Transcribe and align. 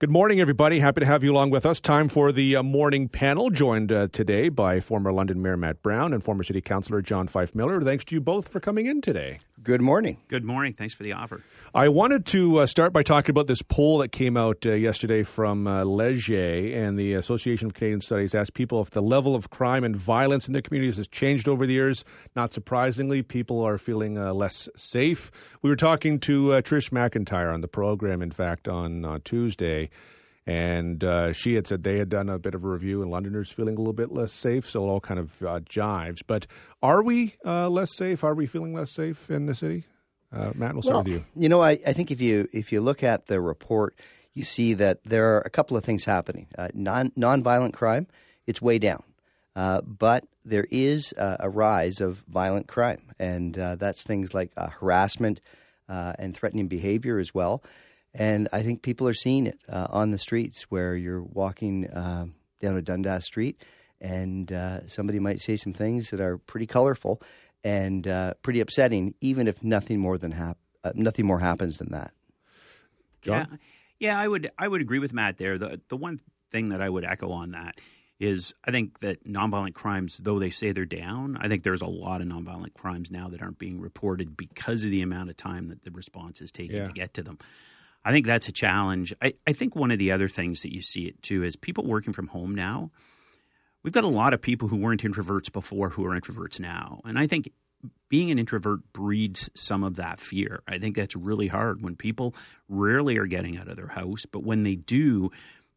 Good 0.00 0.10
morning, 0.10 0.38
everybody. 0.38 0.78
Happy 0.78 1.00
to 1.00 1.06
have 1.06 1.24
you 1.24 1.32
along 1.32 1.50
with 1.50 1.66
us. 1.66 1.80
Time 1.80 2.06
for 2.06 2.30
the 2.30 2.54
uh, 2.54 2.62
morning 2.62 3.08
panel, 3.08 3.50
joined 3.50 3.90
uh, 3.90 4.06
today 4.12 4.48
by 4.48 4.78
former 4.78 5.12
London 5.12 5.42
Mayor 5.42 5.56
Matt 5.56 5.82
Brown 5.82 6.12
and 6.12 6.22
former 6.22 6.44
City 6.44 6.60
Councillor 6.60 7.02
John 7.02 7.26
Fyfe-Millar. 7.26 7.82
Thanks 7.82 8.04
to 8.04 8.14
you 8.14 8.20
both 8.20 8.46
for 8.46 8.60
coming 8.60 8.86
in 8.86 9.00
today. 9.00 9.40
Good 9.60 9.82
morning. 9.82 10.18
Good 10.28 10.44
morning. 10.44 10.72
Thanks 10.72 10.94
for 10.94 11.02
the 11.02 11.14
offer. 11.14 11.42
I 11.74 11.88
wanted 11.88 12.26
to 12.26 12.60
uh, 12.60 12.66
start 12.66 12.92
by 12.92 13.02
talking 13.02 13.32
about 13.32 13.48
this 13.48 13.60
poll 13.60 13.98
that 13.98 14.12
came 14.12 14.36
out 14.36 14.64
uh, 14.64 14.72
yesterday 14.72 15.24
from 15.24 15.66
uh, 15.66 15.84
Leger 15.84 16.78
and 16.78 16.96
the 16.96 17.14
Association 17.14 17.66
of 17.66 17.74
Canadian 17.74 18.00
Studies 18.00 18.36
asked 18.36 18.54
people 18.54 18.80
if 18.80 18.90
the 18.90 19.02
level 19.02 19.34
of 19.34 19.50
crime 19.50 19.82
and 19.82 19.96
violence 19.96 20.46
in 20.46 20.52
their 20.52 20.62
communities 20.62 20.96
has 20.96 21.08
changed 21.08 21.48
over 21.48 21.66
the 21.66 21.72
years. 21.72 22.04
Not 22.36 22.52
surprisingly, 22.52 23.22
people 23.22 23.60
are 23.62 23.78
feeling 23.78 24.16
uh, 24.16 24.32
less 24.32 24.68
safe. 24.76 25.32
We 25.60 25.70
were 25.70 25.76
talking 25.76 26.20
to 26.20 26.52
uh, 26.52 26.60
Trish 26.62 26.90
McIntyre 26.90 27.52
on 27.52 27.60
the 27.60 27.68
program, 27.68 28.22
in 28.22 28.30
fact, 28.30 28.68
on 28.68 29.04
uh, 29.04 29.18
And 30.48 31.04
uh, 31.04 31.34
she 31.34 31.54
had 31.54 31.66
said 31.66 31.82
they 31.82 31.98
had 31.98 32.08
done 32.08 32.30
a 32.30 32.38
bit 32.38 32.54
of 32.54 32.64
a 32.64 32.68
review, 32.68 33.02
and 33.02 33.10
Londoners 33.10 33.50
feeling 33.50 33.74
a 33.74 33.78
little 33.78 33.92
bit 33.92 34.10
less 34.10 34.32
safe. 34.32 34.68
So 34.68 34.82
it 34.82 34.88
all 34.88 34.98
kind 34.98 35.20
of 35.20 35.42
uh, 35.42 35.60
jives. 35.60 36.20
But 36.26 36.46
are 36.82 37.02
we 37.02 37.34
uh, 37.44 37.68
less 37.68 37.94
safe? 37.94 38.24
Are 38.24 38.34
we 38.34 38.46
feeling 38.46 38.72
less 38.72 38.90
safe 38.90 39.30
in 39.30 39.44
the 39.44 39.54
city? 39.54 39.84
Uh, 40.32 40.52
Matt, 40.54 40.72
we'll 40.72 40.80
start 40.80 40.94
well, 40.94 41.04
with 41.04 41.12
you. 41.12 41.24
You 41.36 41.50
know, 41.50 41.62
I, 41.62 41.72
I 41.86 41.92
think 41.92 42.10
if 42.10 42.22
you 42.22 42.48
if 42.50 42.72
you 42.72 42.80
look 42.80 43.02
at 43.02 43.26
the 43.26 43.42
report, 43.42 43.98
you 44.32 44.42
see 44.42 44.72
that 44.72 45.04
there 45.04 45.36
are 45.36 45.40
a 45.40 45.50
couple 45.50 45.76
of 45.76 45.84
things 45.84 46.06
happening. 46.06 46.46
Uh, 46.56 46.68
non 46.72 47.10
nonviolent 47.10 47.74
crime, 47.74 48.06
it's 48.46 48.62
way 48.62 48.78
down, 48.78 49.02
uh, 49.54 49.82
but 49.82 50.24
there 50.46 50.66
is 50.70 51.12
a 51.18 51.50
rise 51.50 52.00
of 52.00 52.22
violent 52.26 52.68
crime, 52.68 53.02
and 53.18 53.54
that's 53.54 54.02
things 54.02 54.32
like 54.32 54.50
harassment 54.56 55.42
and 55.88 56.34
threatening 56.34 56.68
behavior 56.68 57.18
as 57.18 57.34
well. 57.34 57.62
And 58.14 58.48
I 58.52 58.62
think 58.62 58.82
people 58.82 59.06
are 59.08 59.14
seeing 59.14 59.46
it 59.46 59.58
uh, 59.68 59.86
on 59.90 60.10
the 60.10 60.18
streets 60.18 60.62
where 60.70 60.96
you're 60.96 61.22
walking 61.22 61.86
uh, 61.88 62.26
down 62.60 62.76
a 62.76 62.82
Dundas 62.82 63.24
street 63.24 63.62
and 64.00 64.50
uh, 64.52 64.86
somebody 64.86 65.18
might 65.18 65.40
say 65.40 65.56
some 65.56 65.72
things 65.72 66.10
that 66.10 66.20
are 66.20 66.38
pretty 66.38 66.66
colorful 66.66 67.20
and 67.64 68.06
uh, 68.08 68.34
pretty 68.42 68.60
upsetting, 68.60 69.14
even 69.20 69.46
if 69.48 69.62
nothing 69.62 69.98
more 69.98 70.16
than 70.18 70.32
hap- 70.32 70.58
uh, 70.84 70.92
nothing 70.94 71.26
more 71.26 71.40
happens 71.40 71.78
than 71.78 71.90
that. 71.92 72.12
John? 73.22 73.48
Yeah, 73.50 73.56
yeah, 74.12 74.18
I 74.20 74.28
would 74.28 74.50
I 74.58 74.68
would 74.68 74.80
agree 74.80 75.00
with 75.00 75.12
Matt 75.12 75.38
there. 75.38 75.58
The 75.58 75.80
the 75.88 75.96
one 75.96 76.20
thing 76.50 76.68
that 76.70 76.80
I 76.80 76.88
would 76.88 77.04
echo 77.04 77.30
on 77.32 77.50
that 77.50 77.80
is 78.20 78.54
I 78.64 78.70
think 78.70 79.00
that 79.00 79.24
nonviolent 79.26 79.74
crimes, 79.74 80.18
though 80.22 80.38
they 80.38 80.50
say 80.50 80.72
they're 80.72 80.84
down, 80.84 81.36
I 81.40 81.48
think 81.48 81.62
there's 81.62 81.82
a 81.82 81.86
lot 81.86 82.20
of 82.20 82.28
nonviolent 82.28 82.74
crimes 82.74 83.10
now 83.10 83.28
that 83.28 83.42
aren't 83.42 83.58
being 83.58 83.80
reported 83.80 84.36
because 84.36 84.82
of 84.84 84.90
the 84.90 85.02
amount 85.02 85.30
of 85.30 85.36
time 85.36 85.68
that 85.68 85.82
the 85.82 85.90
response 85.90 86.40
is 86.40 86.50
taking 86.52 86.76
Yeah. 86.76 86.86
to 86.88 86.92
get 86.92 87.14
to 87.14 87.22
them. 87.22 87.38
I 88.08 88.10
think 88.10 88.24
that's 88.24 88.48
a 88.48 88.52
challenge. 88.52 89.12
I, 89.20 89.34
I 89.46 89.52
think 89.52 89.76
one 89.76 89.90
of 89.90 89.98
the 89.98 90.12
other 90.12 90.30
things 90.30 90.62
that 90.62 90.74
you 90.74 90.80
see 90.80 91.02
it 91.02 91.20
too 91.20 91.44
is 91.44 91.56
people 91.56 91.84
working 91.84 92.14
from 92.14 92.28
home 92.28 92.54
now. 92.54 92.90
We've 93.82 93.92
got 93.92 94.04
a 94.04 94.08
lot 94.08 94.32
of 94.32 94.40
people 94.40 94.66
who 94.66 94.78
weren't 94.78 95.02
introverts 95.02 95.52
before 95.52 95.90
who 95.90 96.06
are 96.06 96.18
introverts 96.18 96.58
now. 96.58 97.02
And 97.04 97.18
I 97.18 97.26
think 97.26 97.52
being 98.08 98.30
an 98.30 98.38
introvert 98.38 98.80
breeds 98.94 99.50
some 99.52 99.84
of 99.84 99.96
that 99.96 100.20
fear. 100.20 100.62
I 100.66 100.78
think 100.78 100.96
that's 100.96 101.16
really 101.16 101.48
hard 101.48 101.82
when 101.82 101.96
people 101.96 102.34
rarely 102.66 103.18
are 103.18 103.26
getting 103.26 103.58
out 103.58 103.68
of 103.68 103.76
their 103.76 103.88
house, 103.88 104.24
but 104.24 104.42
when 104.42 104.62
they 104.62 104.76
do, 104.76 105.30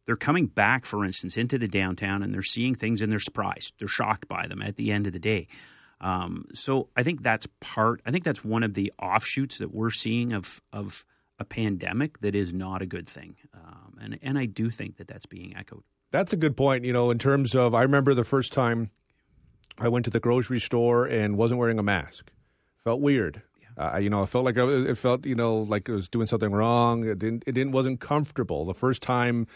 they're 0.06 0.16
coming 0.16 0.46
back, 0.46 0.86
for 0.86 1.04
instance, 1.04 1.36
into 1.36 1.58
the 1.58 1.68
downtown 1.68 2.22
and 2.22 2.32
they're 2.32 2.42
seeing 2.42 2.74
things 2.74 3.02
and 3.02 3.12
they're 3.12 3.18
surprised. 3.18 3.74
They're 3.78 3.88
shocked 3.88 4.26
by 4.26 4.46
them 4.46 4.62
at 4.62 4.76
the 4.76 4.90
end 4.90 5.06
of 5.06 5.12
the 5.12 5.18
day. 5.18 5.48
Um, 6.00 6.46
so 6.54 6.88
I 6.96 7.02
think 7.02 7.22
that's 7.22 7.46
part. 7.60 8.00
I 8.06 8.10
think 8.10 8.24
that's 8.24 8.42
one 8.42 8.62
of 8.62 8.72
the 8.72 8.90
offshoots 8.98 9.58
that 9.58 9.74
we're 9.74 9.90
seeing 9.90 10.32
of 10.32 10.62
of 10.72 11.04
a 11.38 11.44
pandemic 11.44 12.20
that 12.20 12.34
is 12.34 12.52
not 12.52 12.82
a 12.82 12.86
good 12.86 13.08
thing. 13.08 13.36
Um, 13.54 13.98
and 14.00 14.18
and 14.22 14.38
I 14.38 14.46
do 14.46 14.70
think 14.70 14.96
that 14.96 15.08
that's 15.08 15.26
being 15.26 15.56
echoed. 15.56 15.82
That's 16.10 16.32
a 16.32 16.36
good 16.36 16.56
point. 16.56 16.84
You 16.84 16.92
know, 16.92 17.10
in 17.10 17.18
terms 17.18 17.54
of, 17.54 17.74
I 17.74 17.82
remember 17.82 18.14
the 18.14 18.24
first 18.24 18.52
time 18.52 18.90
I 19.78 19.88
went 19.88 20.04
to 20.04 20.10
the 20.10 20.20
grocery 20.20 20.60
store 20.60 21.06
and 21.06 21.36
wasn't 21.36 21.58
wearing 21.58 21.78
a 21.78 21.82
mask. 21.82 22.30
Felt 22.84 23.00
weird. 23.00 23.42
Uh, 23.78 23.98
you 23.98 24.10
know, 24.10 24.22
it 24.22 24.26
felt 24.26 24.44
like 24.44 24.58
I, 24.58 24.68
it 24.68 24.98
felt, 24.98 25.24
you 25.24 25.34
know, 25.34 25.56
like 25.56 25.88
I 25.88 25.92
was 25.92 26.08
doing 26.08 26.26
something 26.26 26.52
wrong. 26.52 27.04
It 27.04 27.18
didn't, 27.18 27.44
it 27.46 27.52
didn't, 27.52 27.72
wasn't 27.72 28.00
comfortable. 28.00 28.66
The 28.66 28.74
first 28.74 29.00
time, 29.00 29.46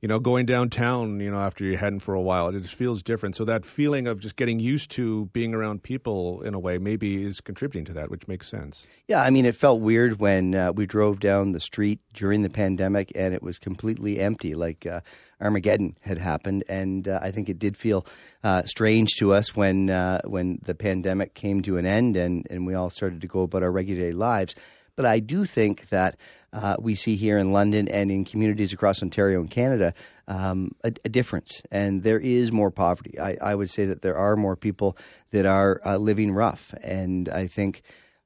you 0.00 0.08
know, 0.08 0.18
going 0.18 0.46
downtown, 0.46 1.20
you 1.20 1.30
know, 1.30 1.38
after 1.38 1.64
you 1.64 1.76
hadn't 1.76 2.00
for 2.00 2.14
a 2.14 2.20
while, 2.20 2.48
it 2.48 2.60
just 2.60 2.74
feels 2.74 3.02
different. 3.02 3.36
So 3.36 3.44
that 3.44 3.66
feeling 3.66 4.06
of 4.06 4.18
just 4.18 4.36
getting 4.36 4.58
used 4.58 4.90
to 4.92 5.26
being 5.26 5.54
around 5.54 5.82
people 5.82 6.40
in 6.42 6.54
a 6.54 6.58
way 6.58 6.78
maybe 6.78 7.22
is 7.22 7.40
contributing 7.40 7.84
to 7.86 7.92
that, 7.94 8.10
which 8.10 8.26
makes 8.26 8.48
sense. 8.48 8.86
Yeah, 9.08 9.22
I 9.22 9.28
mean, 9.28 9.44
it 9.44 9.54
felt 9.54 9.80
weird 9.80 10.18
when 10.18 10.54
uh, 10.54 10.72
we 10.72 10.86
drove 10.86 11.20
down 11.20 11.52
the 11.52 11.60
street 11.60 12.00
during 12.14 12.42
the 12.42 12.48
pandemic 12.48 13.12
and 13.14 13.34
it 13.34 13.42
was 13.42 13.58
completely 13.58 14.20
empty, 14.20 14.54
like 14.54 14.86
uh, 14.86 15.00
Armageddon 15.38 15.98
had 16.00 16.16
happened. 16.16 16.64
And 16.66 17.06
uh, 17.06 17.18
I 17.20 17.30
think 17.30 17.50
it 17.50 17.58
did 17.58 17.76
feel 17.76 18.06
uh, 18.42 18.62
strange 18.64 19.16
to 19.18 19.34
us 19.34 19.54
when 19.54 19.90
uh, 19.90 20.22
when 20.24 20.60
the 20.62 20.74
pandemic 20.74 21.34
came 21.34 21.60
to 21.62 21.76
an 21.76 21.84
end 21.84 22.16
and, 22.16 22.46
and 22.48 22.66
we 22.66 22.74
all 22.74 22.88
started 22.88 23.20
to 23.20 23.26
go 23.26 23.42
about 23.42 23.62
our 23.62 23.70
regular 23.70 24.00
day 24.00 24.12
lives. 24.12 24.54
But 25.00 25.08
I 25.08 25.20
do 25.20 25.46
think 25.46 25.88
that 25.88 26.18
uh, 26.52 26.76
we 26.78 26.94
see 26.94 27.16
here 27.16 27.38
in 27.38 27.54
London 27.54 27.88
and 27.88 28.10
in 28.10 28.26
communities 28.26 28.74
across 28.74 29.02
Ontario 29.02 29.40
and 29.40 29.50
Canada 29.50 29.94
um, 30.28 30.72
a, 30.84 30.92
a 31.06 31.08
difference, 31.08 31.62
and 31.70 32.02
there 32.02 32.20
is 32.20 32.52
more 32.52 32.70
poverty. 32.70 33.18
I, 33.18 33.38
I 33.40 33.54
would 33.54 33.70
say 33.70 33.86
that 33.86 34.02
there 34.02 34.18
are 34.18 34.36
more 34.36 34.56
people 34.56 34.98
that 35.30 35.46
are 35.46 35.80
uh, 35.86 35.96
living 35.96 36.32
rough, 36.32 36.74
and 36.82 37.30
I 37.30 37.46
think 37.46 37.80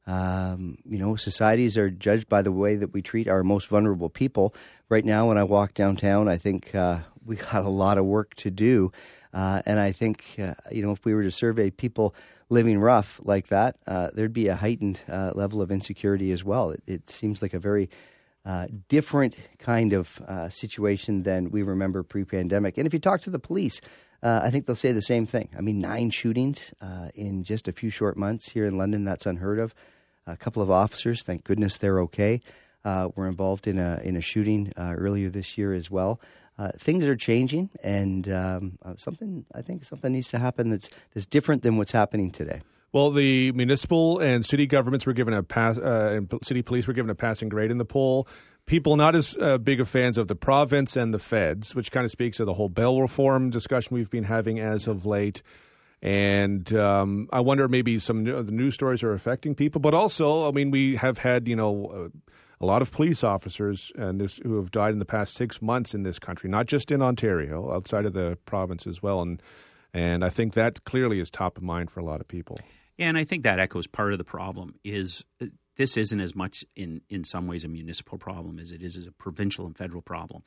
um, 0.08 0.78
you 0.84 0.98
know, 0.98 1.14
societies 1.14 1.78
are 1.78 1.90
judged 1.90 2.28
by 2.28 2.42
the 2.42 2.50
way 2.50 2.74
that 2.74 2.92
we 2.92 3.02
treat 3.02 3.28
our 3.28 3.44
most 3.44 3.68
vulnerable 3.68 4.10
people. 4.10 4.52
Right 4.88 5.04
now, 5.04 5.28
when 5.28 5.38
I 5.38 5.44
walk 5.44 5.74
downtown, 5.74 6.28
I 6.28 6.38
think 6.38 6.74
uh, 6.74 6.98
we 7.24 7.36
got 7.36 7.64
a 7.64 7.70
lot 7.70 7.98
of 7.98 8.04
work 8.04 8.34
to 8.36 8.50
do. 8.50 8.90
Uh, 9.34 9.60
and 9.66 9.80
I 9.80 9.90
think, 9.90 10.24
uh, 10.38 10.54
you 10.70 10.82
know, 10.82 10.92
if 10.92 11.04
we 11.04 11.12
were 11.12 11.24
to 11.24 11.30
survey 11.30 11.70
people 11.70 12.14
living 12.48 12.78
rough 12.78 13.20
like 13.24 13.48
that, 13.48 13.76
uh, 13.86 14.10
there'd 14.14 14.32
be 14.32 14.46
a 14.46 14.54
heightened 14.54 15.00
uh, 15.08 15.32
level 15.34 15.60
of 15.60 15.72
insecurity 15.72 16.30
as 16.30 16.44
well. 16.44 16.70
It, 16.70 16.82
it 16.86 17.10
seems 17.10 17.42
like 17.42 17.52
a 17.52 17.58
very 17.58 17.90
uh, 18.46 18.68
different 18.88 19.34
kind 19.58 19.92
of 19.92 20.20
uh, 20.20 20.50
situation 20.50 21.24
than 21.24 21.50
we 21.50 21.62
remember 21.62 22.04
pre 22.04 22.24
pandemic. 22.24 22.78
And 22.78 22.86
if 22.86 22.92
you 22.92 23.00
talk 23.00 23.22
to 23.22 23.30
the 23.30 23.40
police, 23.40 23.80
I 24.22 24.48
think 24.48 24.64
they'll 24.64 24.74
say 24.74 24.92
the 24.92 25.02
same 25.02 25.26
thing. 25.26 25.50
I 25.54 25.60
mean, 25.60 25.80
nine 25.80 26.08
shootings 26.08 26.72
in 27.14 27.44
just 27.44 27.68
a 27.68 27.72
few 27.72 27.90
short 27.90 28.16
months 28.16 28.52
here 28.52 28.64
in 28.64 28.78
London, 28.78 29.04
that's 29.04 29.26
unheard 29.26 29.58
of. 29.58 29.74
A 30.26 30.34
couple 30.34 30.62
of 30.62 30.70
officers, 30.70 31.22
thank 31.22 31.44
goodness 31.44 31.76
they're 31.76 32.00
okay, 32.00 32.40
uh, 32.84 33.08
were 33.16 33.26
involved 33.26 33.66
in 33.66 33.78
a, 33.78 34.00
in 34.04 34.16
a 34.16 34.20
shooting 34.20 34.72
uh, 34.76 34.94
earlier 34.96 35.28
this 35.28 35.56
year 35.56 35.72
as 35.72 35.90
well. 35.90 36.20
Uh, 36.56 36.70
things 36.78 37.04
are 37.04 37.16
changing, 37.16 37.68
and 37.82 38.28
um, 38.28 38.78
uh, 38.84 38.94
something 38.96 39.44
I 39.52 39.62
think 39.62 39.84
something 39.84 40.12
needs 40.12 40.28
to 40.30 40.38
happen 40.38 40.70
that's 40.70 40.88
that's 41.12 41.26
different 41.26 41.64
than 41.64 41.76
what's 41.76 41.90
happening 41.90 42.30
today. 42.30 42.62
Well, 42.92 43.10
the 43.10 43.50
municipal 43.52 44.20
and 44.20 44.46
city 44.46 44.66
governments 44.66 45.04
were 45.04 45.14
given 45.14 45.34
a 45.34 45.42
pass, 45.42 45.76
uh, 45.76 46.12
and 46.16 46.32
city 46.44 46.62
police 46.62 46.86
were 46.86 46.92
given 46.92 47.10
a 47.10 47.14
passing 47.16 47.48
grade 47.48 47.72
in 47.72 47.78
the 47.78 47.84
poll. 47.84 48.28
People 48.66 48.96
not 48.96 49.16
as 49.16 49.36
uh, 49.40 49.58
big 49.58 49.80
of 49.80 49.88
fans 49.88 50.16
of 50.16 50.28
the 50.28 50.36
province 50.36 50.94
and 50.94 51.12
the 51.12 51.18
feds, 51.18 51.74
which 51.74 51.90
kind 51.90 52.04
of 52.04 52.12
speaks 52.12 52.36
to 52.36 52.44
the 52.44 52.54
whole 52.54 52.68
bail 52.68 53.00
reform 53.02 53.50
discussion 53.50 53.96
we've 53.96 54.10
been 54.10 54.22
having 54.22 54.60
as 54.60 54.86
of 54.86 55.04
late. 55.04 55.42
And 56.02 56.72
um, 56.74 57.28
I 57.32 57.40
wonder 57.40 57.66
maybe 57.66 57.98
some 57.98 58.22
new, 58.22 58.40
the 58.44 58.52
news 58.52 58.74
stories 58.74 59.02
are 59.02 59.12
affecting 59.12 59.56
people, 59.56 59.80
but 59.80 59.92
also, 59.92 60.46
I 60.46 60.52
mean, 60.52 60.70
we 60.70 60.94
have 60.94 61.18
had 61.18 61.48
you 61.48 61.56
know 61.56 61.86
uh, 61.86 62.32
a 62.60 62.66
lot 62.66 62.82
of 62.82 62.92
police 62.92 63.24
officers 63.24 63.92
and 63.96 64.20
this 64.20 64.38
who 64.38 64.56
have 64.56 64.70
died 64.70 64.92
in 64.92 64.98
the 64.98 65.04
past 65.04 65.34
six 65.34 65.60
months 65.60 65.94
in 65.94 66.02
this 66.02 66.18
country, 66.18 66.48
not 66.48 66.66
just 66.66 66.90
in 66.90 67.02
Ontario, 67.02 67.72
outside 67.72 68.06
of 68.06 68.12
the 68.12 68.38
province 68.46 68.86
as 68.86 69.02
well. 69.02 69.20
And 69.20 69.42
and 69.92 70.24
I 70.24 70.30
think 70.30 70.54
that 70.54 70.84
clearly 70.84 71.20
is 71.20 71.30
top 71.30 71.56
of 71.56 71.62
mind 71.62 71.90
for 71.90 72.00
a 72.00 72.04
lot 72.04 72.20
of 72.20 72.28
people. 72.28 72.58
Yeah, 72.96 73.08
and 73.08 73.18
I 73.18 73.24
think 73.24 73.44
that 73.44 73.58
echoes 73.58 73.86
part 73.86 74.12
of 74.12 74.18
the 74.18 74.24
problem. 74.24 74.74
Is 74.84 75.24
uh, 75.40 75.46
this 75.76 75.96
isn't 75.96 76.20
as 76.20 76.34
much 76.34 76.64
in 76.76 77.00
in 77.08 77.24
some 77.24 77.46
ways 77.46 77.64
a 77.64 77.68
municipal 77.68 78.18
problem 78.18 78.58
as 78.58 78.72
it 78.72 78.82
is 78.82 78.96
as 78.96 79.06
a 79.06 79.12
provincial 79.12 79.66
and 79.66 79.76
federal 79.76 80.02
problem. 80.02 80.42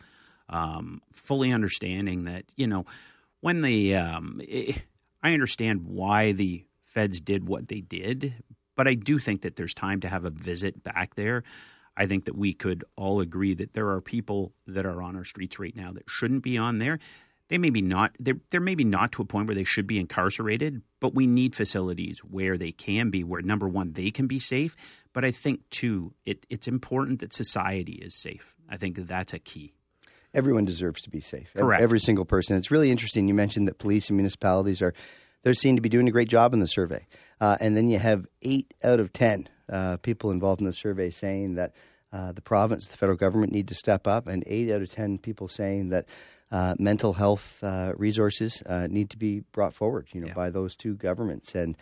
Um, 0.50 1.02
fully 1.12 1.52
understanding 1.52 2.24
that 2.24 2.46
you 2.56 2.68
know 2.68 2.86
when 3.42 3.62
the 3.62 3.96
um, 3.96 4.42
eh, 4.48 4.74
I 5.22 5.34
understand 5.34 5.86
why 5.88 6.32
the 6.32 6.66
feds 6.84 7.20
did 7.20 7.48
what 7.48 7.68
they 7.68 7.82
did, 7.82 8.34
but 8.76 8.88
I 8.88 8.94
do 8.94 9.20
think 9.20 9.42
that 9.42 9.56
there's 9.56 9.74
time 9.74 10.00
to 10.02 10.08
have 10.08 10.26
a 10.26 10.30
visit 10.30 10.84
back 10.84 11.16
there. 11.16 11.44
I 11.98 12.06
think 12.06 12.26
that 12.26 12.38
we 12.38 12.54
could 12.54 12.86
all 12.96 13.20
agree 13.20 13.56
that 13.56 13.74
there 13.74 13.90
are 13.90 14.02
people 14.02 14.54
that 14.68 14.86
are 14.86 15.02
on 15.02 15.16
our 15.16 15.26
streets 15.26 15.58
right 15.58 15.76
now 15.76 15.92
that 15.94 16.04
shouldn't 16.08 16.44
be 16.44 16.58
on 16.58 16.78
there. 16.78 17.00
They 17.50 17.58
may 17.58 17.72
be 17.72 17.82
not 17.82 18.12
they're 18.20 18.40
they're 18.52 18.62
maybe 18.62 18.84
not 18.84 19.14
to 19.14 19.22
a 19.22 19.26
point 19.26 19.48
where 19.48 19.56
they 19.56 19.64
should 19.64 19.88
be 19.88 20.00
incarcerated, 20.00 20.82
but 21.00 21.16
we 21.16 21.26
need 21.26 21.56
facilities 21.56 22.20
where 22.20 22.58
they 22.58 22.72
can 22.72 23.10
be, 23.10 23.24
where 23.24 23.42
number 23.42 23.68
one, 23.68 23.94
they 23.94 24.12
can 24.12 24.28
be 24.28 24.40
safe. 24.40 24.76
But 25.14 25.26
I 25.26 25.32
think 25.32 25.68
too, 25.70 26.14
it, 26.26 26.46
it's 26.50 26.68
important 26.68 27.22
that 27.22 27.34
society 27.34 27.94
is 27.94 28.14
safe. 28.14 28.56
I 28.70 28.78
think 28.78 28.98
that's 28.98 29.34
a 29.34 29.40
key. 29.40 29.74
Everyone 30.34 30.66
deserves 30.66 31.02
to 31.04 31.10
be 31.10 31.22
safe. 31.22 31.50
Correct. 31.56 31.82
Every 31.82 32.02
single 32.02 32.26
person. 32.26 32.58
It's 32.58 32.70
really 32.70 32.92
interesting. 32.92 33.28
You 33.28 33.34
mentioned 33.34 33.68
that 33.70 33.80
police 33.80 34.10
and 34.10 34.18
municipalities 34.18 34.82
are 34.82 34.94
they're 35.44 35.54
seen 35.54 35.78
to 35.78 35.82
be 35.82 35.90
doing 35.90 36.08
a 36.08 36.12
great 36.12 36.28
job 36.28 36.54
in 36.54 36.60
the 36.60 36.68
survey, 36.68 37.08
uh, 37.40 37.58
and 37.62 37.78
then 37.78 37.88
you 37.88 37.98
have 37.98 38.28
eight 38.42 38.74
out 38.84 39.00
of 39.00 39.14
ten 39.14 39.48
uh, 39.72 39.98
people 39.98 40.32
involved 40.32 40.62
in 40.62 40.68
the 40.68 40.74
survey 40.74 41.10
saying 41.10 41.56
that 41.56 41.74
uh, 42.14 42.32
the 42.32 42.42
province, 42.42 42.88
the 42.88 42.98
federal 42.98 43.18
government 43.18 43.52
need 43.52 43.68
to 43.68 43.76
step 43.76 44.08
up, 44.08 44.28
and 44.28 44.44
eight 44.48 44.72
out 44.72 44.82
of 44.82 44.90
10 44.92 45.18
people 45.18 45.48
saying 45.48 45.90
that 45.90 46.06
uh, 46.52 46.74
mental 46.80 47.14
health 47.14 47.62
uh, 47.64 47.92
resources 47.98 48.64
uh, 48.66 48.88
need 48.90 49.10
to 49.10 49.18
be 49.18 49.42
brought 49.52 49.74
forward, 49.74 50.08
you 50.14 50.22
know, 50.22 50.28
Yeah. 50.28 50.34
by 50.34 50.50
those 50.50 50.76
two 50.78 50.96
governments. 50.96 51.54
And 51.54 51.76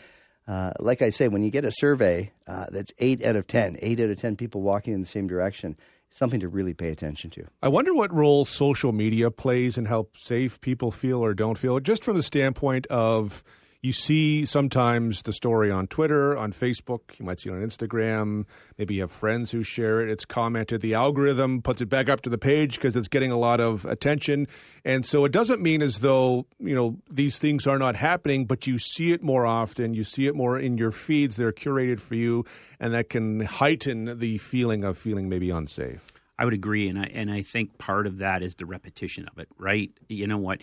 uh, 0.48 0.72
like 0.80 1.02
I 1.04 1.10
say, 1.12 1.28
when 1.28 1.44
you 1.44 1.52
get 1.52 1.66
a 1.66 1.72
survey 1.72 2.32
uh, 2.48 2.66
that's 2.72 2.92
eight 3.00 3.24
out 3.24 3.36
of 3.36 3.46
10, 3.48 3.78
eight 3.82 4.00
out 4.00 4.10
of 4.10 4.18
10 4.20 4.36
people 4.36 4.62
walking 4.62 4.94
in 4.94 5.02
the 5.02 5.08
same 5.08 5.28
direction, 5.28 5.78
something 6.10 6.40
to 6.40 6.48
really 6.48 6.74
pay 6.74 6.90
attention 6.90 7.30
to. 7.32 7.46
I 7.62 7.68
wonder 7.68 7.94
what 7.94 8.12
role 8.14 8.46
social 8.46 8.92
media 8.92 9.30
plays 9.30 9.78
in 9.78 9.86
how 9.86 10.08
safe 10.16 10.60
people 10.62 10.90
feel 10.92 11.24
or 11.24 11.34
don't 11.36 11.58
feel, 11.58 11.80
just 11.80 12.04
from 12.04 12.16
the 12.18 12.24
standpoint 12.24 12.88
of 12.88 13.44
you 13.86 13.94
see 13.94 14.46
sometimes 14.46 15.22
the 15.22 15.32
story 15.32 15.70
on 15.70 15.86
Twitter, 15.86 16.36
on 16.36 16.52
Facebook, 16.52 17.02
you 17.20 17.26
might 17.26 17.40
see 17.40 17.50
it 17.50 17.54
on 17.54 17.62
Instagram, 17.62 18.46
maybe 18.80 18.96
you 18.96 19.02
have 19.02 19.12
friends 19.12 19.52
who 19.52 19.62
share 19.62 20.02
it, 20.02 20.10
it's 20.10 20.26
commented, 20.26 20.82
the 20.82 20.96
algorithm 20.96 21.62
puts 21.62 21.82
it 21.82 21.86
back 21.86 22.10
up 22.10 22.22
to 22.22 22.30
the 22.30 22.38
page 22.38 22.76
because 22.76 22.96
it's 22.96 23.08
getting 23.08 23.32
a 23.32 23.38
lot 23.38 23.60
of 23.60 23.86
attention. 23.86 24.48
And 24.84 25.06
so 25.06 25.24
it 25.24 25.32
doesn't 25.32 25.62
mean 25.62 25.84
as 25.84 26.00
though, 26.00 26.48
you 26.58 26.74
know, 26.74 26.98
these 27.12 27.38
things 27.38 27.68
are 27.68 27.78
not 27.78 27.96
happening, 27.96 28.46
but 28.46 28.66
you 28.66 28.80
see 28.80 29.12
it 29.12 29.22
more 29.22 29.46
often, 29.46 29.94
you 29.94 30.04
see 30.04 30.26
it 30.26 30.36
more 30.36 30.58
in 30.58 30.80
your 30.80 30.92
feeds, 30.92 31.36
they're 31.36 31.52
curated 31.52 32.00
for 32.00 32.16
you, 32.16 32.44
and 32.80 32.92
that 32.96 33.10
can 33.10 33.42
heighten 33.42 34.18
the 34.18 34.40
feeling 34.40 34.84
of 34.84 34.98
feeling 34.98 35.30
maybe 35.30 35.52
unsafe. 35.52 36.04
I 36.38 36.44
would 36.44 36.54
agree, 36.54 36.90
and 36.90 37.00
I 37.00 37.06
and 37.14 37.32
I 37.32 37.44
think 37.44 37.78
part 37.78 38.08
of 38.08 38.18
that 38.18 38.44
is 38.44 38.56
the 38.56 38.66
repetition 38.66 39.30
of 39.30 39.38
it, 39.38 39.48
right? 39.58 39.92
You 40.10 40.28
know 40.28 40.38
what? 40.38 40.60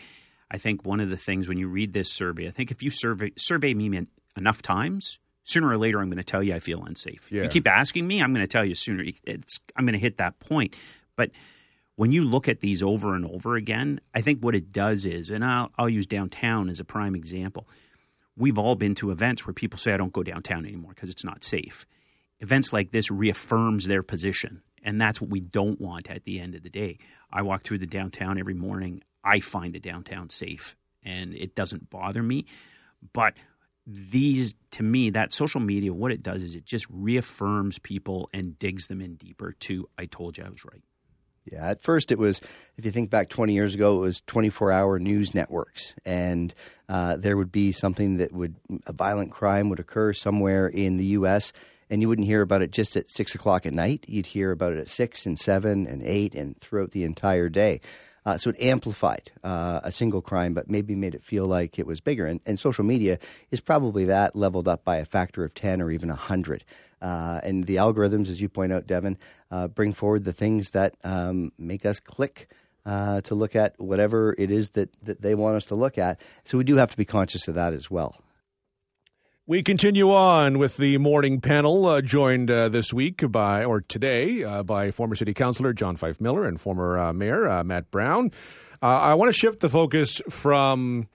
I 0.53 0.59
think 0.59 0.85
one 0.85 1.01
of 1.01 1.09
the 1.09 1.17
things 1.17 1.49
when 1.49 1.57
you 1.57 1.67
read 1.69 1.95
this 1.95 2.13
survey, 2.13 2.47
I 2.47 2.51
think 2.51 2.71
if 2.71 2.83
you 2.83 2.91
survey 2.91 3.33
survey 3.37 3.73
me 3.73 4.07
enough 4.37 4.61
times, 4.61 5.19
sooner 5.45 5.69
or 5.69 5.79
later 5.79 5.99
I'm 5.99 6.09
going 6.09 6.19
to 6.19 6.25
tell 6.25 6.43
you 6.43 6.55
I 6.55 6.61
feel 6.61 6.85
unsafe. 6.85 7.33
Yeah. 7.33 7.45
You 7.45 7.49
keep 7.49 7.67
asking 7.67 8.07
me, 8.07 8.23
I'm 8.23 8.35
going 8.35 8.45
to 8.45 8.53
tell 8.53 8.65
you 8.65 8.75
sooner. 8.75 9.03
It's 9.25 9.59
I'm 9.75 9.87
going 9.87 9.95
to 9.95 9.99
hit 9.99 10.19
that 10.19 10.39
point. 10.41 10.77
But 11.17 11.31
when 11.97 12.13
you 12.13 12.25
look 12.25 12.49
at 12.49 12.61
these 12.61 12.83
over 12.83 13.15
and 13.15 13.25
over 13.25 13.57
again, 13.57 14.01
I 14.15 14.21
think 14.21 14.41
what 14.41 14.55
it 14.55 14.73
does 14.73 15.07
is, 15.07 15.31
and 15.31 15.43
I'll, 15.43 15.71
I'll 15.79 15.89
use 15.89 16.07
downtown 16.07 16.69
as 16.69 16.81
a 16.81 16.85
prime 16.85 17.15
example. 17.15 17.67
We've 18.37 18.59
all 18.59 18.75
been 18.75 18.95
to 18.97 19.11
events 19.11 19.47
where 19.47 19.55
people 19.55 19.79
say, 19.79 19.95
I 19.95 19.97
don't 19.97 20.13
go 20.13 20.23
downtown 20.23 20.67
anymore 20.67 20.93
because 20.95 21.11
it's 21.11 21.25
not 21.25 21.45
safe. 21.45 21.87
Events 22.41 22.73
like 22.73 22.91
this 22.91 23.11
reaffirms 23.11 23.87
their 23.87 24.03
position. 24.03 24.63
And 24.83 25.01
that's 25.01 25.21
what 25.21 25.31
we 25.31 25.41
don't 25.41 25.81
want 25.81 26.11
at 26.11 26.25
the 26.25 26.41
end 26.41 26.55
of 26.55 26.63
the 26.63 26.71
day. 26.71 26.99
I 27.31 27.43
walk 27.43 27.63
through 27.63 27.79
the 27.79 27.87
downtown 27.87 28.39
every 28.39 28.55
morning. 28.55 29.03
I 29.25 29.41
find 29.41 29.75
the 29.75 29.81
downtown 29.81 30.31
safe 30.31 30.77
and 31.05 31.35
it 31.35 31.55
doesn't 31.55 31.91
bother 31.91 32.23
me. 32.23 32.47
But 33.13 33.35
these, 33.87 34.55
to 34.73 34.83
me, 34.83 35.11
that 35.11 35.33
social 35.33 35.61
media, 35.61 35.93
what 35.93 36.13
it 36.13 36.23
does 36.23 36.43
is 36.43 36.55
it 36.55 36.65
just 36.65 36.87
reaffirms 36.89 37.79
people 37.79 38.31
and 38.33 38.59
digs 38.59 38.87
them 38.87 39.01
in 39.01 39.17
deeper 39.17 39.53
to, 39.53 39.89
I 39.99 40.07
told 40.07 40.39
you 40.39 40.45
I 40.45 40.51
was 40.51 40.65
right. 40.65 40.83
Yeah, 41.45 41.71
at 41.71 41.83
first 41.83 42.13
it 42.13 42.19
was, 42.19 42.41
if 42.77 42.85
you 42.85 42.93
think 42.93 43.11
back 43.11 43.29
20 43.29 43.53
years 43.53 43.75
ago, 43.75 43.97
it 43.97 44.01
was 44.01 44.21
24 44.29 44.71
hour 44.71 45.01
news 45.01 45.35
networks. 45.35 45.95
And 46.05 46.55
uh, 46.89 47.17
there 47.17 47.37
would 47.37 47.51
be 47.51 47.73
something 47.73 48.19
that 48.19 48.33
would, 48.33 48.55
a 48.87 48.93
violent 48.93 49.33
crime 49.33 49.69
would 49.69 49.81
occur 49.81 50.13
somewhere 50.13 50.69
in 50.69 50.99
the 50.99 51.07
U.S., 51.07 51.53
and 51.91 52.01
you 52.01 52.09
wouldn't 52.09 52.27
hear 52.27 52.41
about 52.41 52.63
it 52.63 52.71
just 52.71 52.97
at 52.97 53.11
6 53.11 53.35
o'clock 53.35 53.67
at 53.67 53.75
night. 53.75 54.07
You'd 54.09 54.25
hear 54.25 54.51
about 54.51 54.73
it 54.73 54.79
at 54.79 54.89
6 54.89 55.27
and 55.27 55.39
7 55.39 55.87
and 55.87 56.03
8 56.03 56.35
and 56.35 56.59
throughout 56.59 56.93
the 56.93 57.05
entire 57.05 57.51
day. 57.51 57.83
Uh, 58.25 58.37
so 58.37 58.51
it 58.51 58.57
amplified 58.61 59.31
uh, 59.43 59.81
a 59.83 59.91
single 59.91 60.21
crime, 60.21 60.55
but 60.55 60.71
maybe 60.71 60.95
made 60.95 61.15
it 61.15 61.25
feel 61.25 61.47
like 61.47 61.79
it 61.79 61.87
was 61.87 62.01
bigger. 62.01 62.27
And, 62.27 62.41
and 62.47 62.59
social 62.59 62.85
media 62.85 63.19
is 63.51 63.61
probably 63.61 64.05
that 64.07 64.37
leveled 64.37 64.69
up 64.69 64.85
by 64.85 64.97
a 64.97 65.05
factor 65.05 65.45
of 65.45 65.55
10 65.55 65.83
or 65.83 65.91
even 65.91 66.09
100. 66.09 66.65
Uh, 67.01 67.41
and 67.43 67.65
the 67.65 67.77
algorithms, 67.77 68.29
as 68.29 68.41
you 68.41 68.49
point 68.49 68.73
out, 68.73 68.87
Devon, 68.87 69.19
uh, 69.51 69.67
bring 69.67 69.93
forward 69.93 70.25
the 70.25 70.33
things 70.33 70.71
that 70.71 70.95
um, 71.03 71.51
make 71.59 71.85
us 71.85 71.99
click 71.99 72.49
uh, 72.87 73.21
to 73.23 73.35
look 73.35 73.57
at 73.57 73.79
whatever 73.81 74.35
it 74.39 74.51
is 74.51 74.71
that, 74.71 74.91
that 75.03 75.21
they 75.21 75.35
want 75.35 75.57
us 75.57 75.65
to 75.67 75.75
look 75.75 75.99
at. 75.99 76.21
So 76.45 76.59
we 76.59 76.65
do 76.65 76.77
have 76.77 76.91
to 76.93 76.97
be 76.97 77.05
conscious 77.05 77.49
of 77.49 77.57
that 77.57 77.73
as 77.73 77.91
well. 77.91 78.17
We 79.45 79.65
continue 79.65 80.13
on 80.13 80.61
with 80.61 80.77
the 80.77 80.99
morning 80.99 81.41
panel, 81.41 81.85
uh, 81.87 82.01
joined 82.01 82.49
uh, 82.49 82.69
this 82.69 82.93
week 82.93 83.29
by, 83.29 83.65
or 83.65 83.81
today, 83.81 84.45
uh, 84.45 84.63
by 84.63 84.93
former 84.93 85.17
City 85.17 85.35
Councilor 85.35 85.73
John 85.73 85.97
Fyfe-Millar 85.97 86.45
and 86.45 86.61
former 86.61 86.97
uh, 86.97 87.13
Mayor 87.13 87.49
uh, 87.49 87.65
Matt 87.65 87.91
Brown. 87.91 88.31
Uh, 88.81 88.87
I 88.87 89.15
want 89.15 89.31
to 89.31 89.33
shift 89.37 89.59
the 89.59 89.69
focus 89.69 90.23
from 90.31 91.09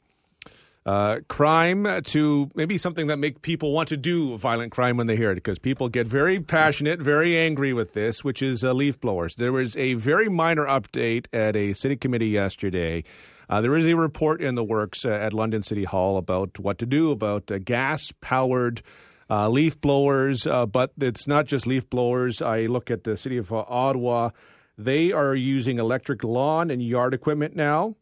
crime 1.29 2.01
to 2.03 2.51
maybe 2.53 2.77
something 2.77 3.07
that 3.07 3.17
make 3.17 3.41
people 3.43 3.71
want 3.71 3.87
to 3.89 3.97
do 3.97 4.35
violent 4.35 4.73
crime 4.73 4.97
when 4.97 5.07
they 5.07 5.15
hear 5.15 5.31
it, 5.31 5.35
because 5.35 5.57
people 5.57 5.87
get 5.87 6.05
very 6.05 6.41
passionate, 6.41 6.99
very 6.99 7.37
angry 7.37 7.71
with 7.71 7.93
this, 7.93 8.25
which 8.25 8.41
is 8.41 8.61
leaf 8.61 8.99
blowers. 8.99 9.35
There 9.35 9.53
was 9.53 9.77
a 9.77 9.93
very 9.93 10.27
minor 10.27 10.65
update 10.65 11.27
at 11.31 11.55
a 11.55 11.71
city 11.71 11.95
committee 11.95 12.27
yesterday. 12.27 13.05
Uh, 13.49 13.61
there 13.61 13.75
is 13.77 13.87
a 13.87 13.95
report 13.95 14.41
in 14.41 14.55
the 14.55 14.63
works 14.63 15.05
uh, 15.05 15.09
at 15.09 15.33
London 15.33 15.63
City 15.63 15.85
Hall 15.85 16.17
about 16.17 16.59
what 16.59 16.77
to 16.79 16.85
do 16.85 17.11
about 17.11 17.49
uh, 17.49 17.59
gas 17.59 18.11
powered 18.19 18.81
uh, 19.29 19.47
leaf 19.47 19.79
blowers, 19.79 20.45
uh, 20.45 20.65
but 20.65 20.91
it's 20.99 21.27
not 21.27 21.45
just 21.45 21.65
leaf 21.65 21.89
blowers. 21.89 22.41
I 22.41 22.65
look 22.65 22.91
at 22.91 23.03
the 23.03 23.15
city 23.15 23.37
of 23.37 23.53
uh, 23.53 23.63
Ottawa. 23.67 24.31
They 24.77 25.11
are 25.11 25.33
using 25.33 25.79
electric 25.79 26.23
lawn 26.23 26.69
and 26.69 26.83
yard 26.83 27.13
equipment 27.13 27.55
now. 27.55 27.95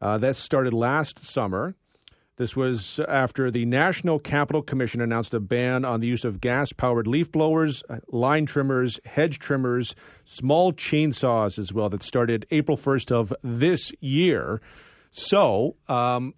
That 0.00 0.36
started 0.36 0.72
last 0.72 1.24
summer. 1.24 1.74
This 2.36 2.56
was 2.56 2.98
after 3.06 3.50
the 3.50 3.66
National 3.66 4.18
Capital 4.18 4.62
Commission 4.62 5.02
announced 5.02 5.34
a 5.34 5.40
ban 5.40 5.84
on 5.84 6.00
the 6.00 6.06
use 6.06 6.24
of 6.24 6.40
gas 6.40 6.72
powered 6.72 7.06
leaf 7.06 7.30
blowers, 7.30 7.82
line 8.08 8.46
trimmers, 8.46 8.98
hedge 9.04 9.38
trimmers, 9.38 9.94
small 10.24 10.72
chainsaws 10.72 11.58
as 11.58 11.74
well, 11.74 11.90
that 11.90 12.02
started 12.02 12.46
April 12.50 12.78
1st 12.78 13.12
of 13.12 13.34
this 13.42 13.92
year. 14.00 14.62
So, 15.10 15.76
um, 15.88 16.34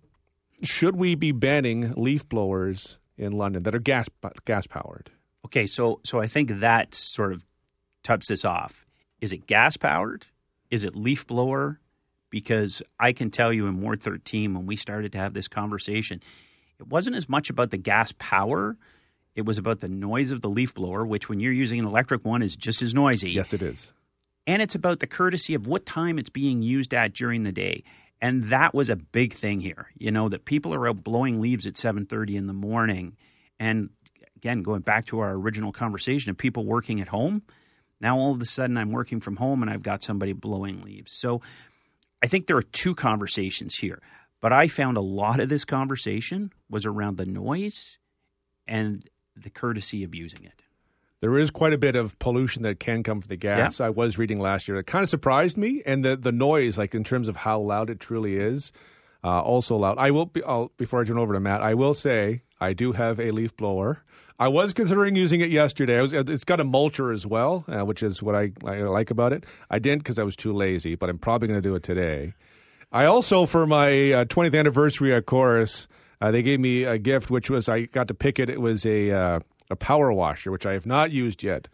should 0.63 0.97
we 0.97 1.15
be 1.15 1.33
banning 1.33 1.93
leaf 1.97 2.29
blowers 2.29 2.99
in 3.19 3.33
London 3.33 3.63
that 3.65 3.75
are 3.75 3.79
gas 3.81 4.09
gas 4.45 4.67
powered? 4.67 5.11
Okay, 5.45 5.67
so 5.67 6.01
so 6.05 6.21
I 6.21 6.27
think 6.27 6.51
that 6.61 6.95
sort 6.95 7.33
of 7.33 7.45
tops 8.03 8.29
this 8.29 8.45
off. 8.45 8.87
Is 9.21 9.33
it 9.33 9.47
gas 9.47 9.77
powered? 9.77 10.27
Is 10.71 10.85
it 10.85 10.97
leaf 10.97 11.27
blower? 11.27 11.81
Because 12.31 12.83
I 12.99 13.13
can 13.13 13.31
tell 13.31 13.53
you 13.53 13.67
in 13.67 13.83
Ward 13.83 14.03
13 14.03 14.55
when 14.55 14.65
we 14.65 14.75
started 14.77 15.13
to 15.13 15.19
have 15.19 15.35
this 15.35 15.49
conversation, 15.49 16.23
it 16.81 16.87
wasn't 16.87 17.17
as 17.17 17.29
much 17.29 17.51
about 17.51 17.71
the 17.71 17.77
gas 17.77 18.13
power. 18.19 18.79
It 19.35 19.43
was 19.45 19.59
about 19.59 19.81
the 19.81 19.89
noise 19.89 20.31
of 20.31 20.41
the 20.41 20.49
leaf 20.49 20.73
blower, 20.75 21.05
which 21.05 21.29
when 21.29 21.41
you're 21.41 21.53
using 21.53 21.79
an 21.79 21.85
electric 21.85 22.25
one 22.25 22.41
is 22.43 22.57
just 22.57 22.81
as 22.81 22.95
noisy. 22.95 23.31
Yes, 23.33 23.53
it 23.53 23.61
is. 23.61 23.93
and 24.47 24.63
it's 24.63 24.75
about 24.75 25.01
the 25.01 25.07
courtesy 25.07 25.55
of 25.55 25.67
what 25.67 25.85
time 25.85 26.19
it's 26.19 26.31
being 26.31 26.63
used 26.63 26.95
at 26.95 27.13
during 27.13 27.43
the 27.43 27.53
day 27.53 27.85
and 28.23 28.45
that 28.45 28.73
was 28.73 28.89
a 28.89 28.97
big 28.97 29.35
thing 29.35 29.61
here 29.61 29.89
you 29.99 30.11
know 30.11 30.31
that 30.31 30.47
people 30.47 30.73
are 30.73 30.89
out 30.89 31.05
blowing 31.05 31.41
leaves 31.41 31.67
at 31.67 31.75
7.30 31.75 32.37
in 32.37 32.47
the 32.47 32.55
morning. 32.55 33.17
And 33.61 33.91
again 34.37 34.63
going 34.63 34.81
back 34.81 35.05
to 35.07 35.19
our 35.19 35.33
original 35.33 35.73
conversation 35.73 36.31
of 36.31 36.39
people 36.39 36.65
working 36.65 37.01
at 37.01 37.09
home 37.09 37.43
now 38.01 38.19
all 38.19 38.33
of 38.33 38.41
a 38.41 38.47
sudden 38.47 38.79
i'm 38.79 38.93
working 38.93 39.21
from 39.21 39.37
home 39.37 39.61
and 39.61 39.71
i've 39.71 39.83
got 39.83 40.03
somebody 40.03 40.33
blowing 40.33 40.81
leaves. 40.83 41.13
So 41.13 41.43
i 42.23 42.27
think 42.27 42.47
there 42.47 42.57
are 42.57 42.63
two 42.63 42.95
conversations 42.95 43.77
here 43.77 44.01
but 44.41 44.53
i 44.53 44.69
found 44.69 44.97
a 44.97 45.03
lot 45.03 45.41
of 45.41 45.51
this 45.51 45.65
conversation 45.65 46.53
was 46.71 46.87
around 46.87 47.17
the 47.19 47.27
noise 47.27 47.99
and 48.67 49.09
the 49.37 49.51
courtesy 49.51 50.05
of 50.05 50.15
using 50.15 50.45
it 50.45 50.63
There 51.23 51.39
is 51.39 51.53
quite 51.53 51.73
a 51.73 51.79
bit 51.79 51.95
of 51.95 52.19
pollution 52.19 52.65
that 52.65 52.81
can 52.81 53.05
come 53.05 53.21
from 53.21 53.29
the 53.29 53.37
gas. 53.37 53.81
I 53.81 53.91
was 53.91 54.19
reading 54.19 54.41
last 54.41 54.67
year. 54.67 54.77
It 54.79 54.89
kind 54.89 55.05
of 55.05 55.09
surprised 55.09 55.57
me, 55.57 55.81
and 55.87 56.05
the 56.05 56.17
the 56.17 56.33
noise, 56.33 56.77
like 56.77 56.97
in 56.97 57.05
terms 57.05 57.29
of 57.29 57.37
how 57.37 57.61
loud 57.61 57.91
it 57.91 58.01
truly 58.01 58.35
is, 58.35 58.73
uh, 59.23 59.41
also 59.41 59.77
loud. 59.77 59.99
I 59.99 60.11
will 60.11 60.27
be 60.27 60.43
I'll, 60.43 60.73
before 60.77 61.01
I 61.01 61.05
turn 61.05 61.19
over 61.19 61.33
to 61.33 61.39
Matt. 61.39 61.63
I 61.63 61.75
will 61.75 61.95
say 61.95 62.43
I 62.61 62.73
do 62.73 62.91
have 62.91 63.21
a 63.21 63.31
leaf 63.31 63.57
blower. 63.57 64.03
I 64.41 64.49
was 64.49 64.73
considering 64.73 65.15
using 65.15 65.41
it 65.41 65.51
yesterday. 65.51 65.99
I 65.99 66.03
was, 66.03 66.13
it's 66.13 66.43
got 66.43 66.59
a 66.59 66.65
mulcher 66.65 67.15
as 67.15 67.25
well, 67.25 67.65
uh, 67.69 67.85
which 67.85 68.03
is 68.03 68.21
what 68.21 68.35
I, 68.35 68.51
I 68.65 68.79
like 68.81 69.13
about 69.13 69.33
it. 69.33 69.45
I 69.71 69.79
didn't 69.79 70.01
because 70.01 70.19
I 70.19 70.25
was 70.25 70.35
too 70.35 70.53
lazy, 70.53 70.97
but 70.97 71.09
I'm 71.09 71.19
probably 71.19 71.47
going 71.47 71.63
to 71.63 71.69
do 71.69 71.77
it 71.77 71.85
today. 71.85 72.35
I 72.91 73.05
also, 73.05 73.47
for 73.47 73.65
my 73.65 74.13
uh, 74.13 74.25
20th 74.25 74.59
anniversary 74.59 75.15
at 75.15 75.27
Corus, 75.27 75.87
uh, 76.21 76.33
they 76.33 76.43
gave 76.43 76.59
me 76.59 76.83
a 76.83 76.99
gift, 76.99 77.31
which 77.31 77.49
was 77.49 77.69
I 77.69 77.83
got 77.83 78.09
to 78.09 78.15
pick 78.15 78.41
it. 78.41 78.51
It 78.51 78.61
was 78.61 78.85
a 78.85 79.13
uh, 79.13 79.41
a 79.73 79.77
power 79.77 80.13
washer, 80.13 80.51
which 80.53 80.67
I 80.67 80.75
have 80.75 80.87
not 80.87 81.11
used 81.11 81.43
yet, 81.43 81.67